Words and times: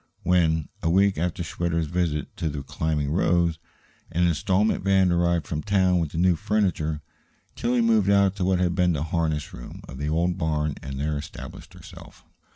When, 0.23 0.67
a 0.81 0.89
week 0.89 1.19
after 1.19 1.43
Schwitter's 1.43 1.85
visit 1.85 2.35
to 2.37 2.49
the 2.49 2.63
"Climbing 2.63 3.11
Rose," 3.11 3.59
an 4.11 4.25
installment 4.25 4.83
van 4.83 5.11
arrived 5.11 5.45
from 5.45 5.61
town 5.61 5.99
with 5.99 6.09
the 6.11 6.17
new 6.17 6.35
furniture, 6.35 7.03
Tillie 7.55 7.81
moved 7.81 8.09
out 8.09 8.35
to 8.37 8.43
what 8.45 8.57
had 8.57 8.73
been 8.73 8.93
the 8.93 9.03
harness 9.03 9.53
room 9.53 9.83
of 9.87 9.99
the 9.99 10.09
old 10.09 10.39
barn 10.39 10.73
and 10.81 10.99
there 10.99 11.19
established 11.19 11.75
herself. 11.75 12.25